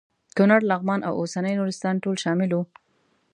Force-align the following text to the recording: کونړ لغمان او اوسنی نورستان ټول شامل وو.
کونړ 0.35 0.59
لغمان 0.71 0.99
او 1.07 1.13
اوسنی 1.21 1.53
نورستان 1.59 1.95
ټول 2.03 2.15
شامل 2.23 2.49
وو. 2.53 2.63